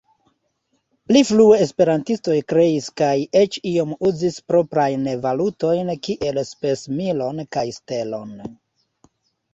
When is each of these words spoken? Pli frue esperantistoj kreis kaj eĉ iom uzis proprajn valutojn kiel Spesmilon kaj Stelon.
Pli 1.09 1.19
frue 1.31 1.57
esperantistoj 1.65 2.37
kreis 2.53 2.87
kaj 3.03 3.11
eĉ 3.43 3.59
iom 3.73 3.93
uzis 4.11 4.39
proprajn 4.53 5.07
valutojn 5.27 5.93
kiel 6.09 6.43
Spesmilon 6.55 7.47
kaj 7.57 7.67
Stelon. 7.81 8.37